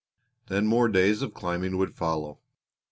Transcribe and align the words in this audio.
Then 0.47 0.65
more 0.65 0.87
days 0.87 1.21
of 1.21 1.35
climbing 1.35 1.77
would 1.77 1.93
follow. 1.93 2.39